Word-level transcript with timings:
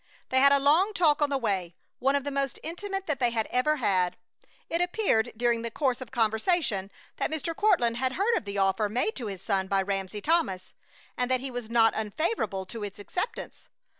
They 0.29 0.39
had 0.39 0.51
a 0.51 0.57
long 0.57 0.95
talk 0.95 1.21
on 1.21 1.29
the 1.29 1.37
way, 1.37 1.75
one 1.99 2.15
of 2.15 2.23
the 2.23 2.31
most 2.31 2.59
intimate 2.63 3.05
that 3.05 3.19
they 3.19 3.29
had 3.29 3.47
ever 3.51 3.75
had. 3.75 4.17
It 4.67 4.81
appeared 4.81 5.31
during 5.37 5.61
the 5.61 5.69
course 5.69 6.01
of 6.01 6.09
conversation 6.09 6.89
that 7.17 7.29
Mr. 7.29 7.55
Courtland 7.55 7.97
had 7.97 8.13
heard 8.13 8.35
of 8.35 8.45
the 8.45 8.57
offer 8.57 8.89
made 8.89 9.15
to 9.17 9.27
his 9.27 9.43
son 9.43 9.67
by 9.67 9.83
Ramsey 9.83 10.19
Thomas, 10.19 10.73
and 11.15 11.29
that 11.29 11.39
he 11.41 11.51
was 11.51 11.69
not 11.69 11.93
unfavorable 11.93 12.65
to 12.65 12.83
its 12.83 12.97
acceptance. 12.97 13.67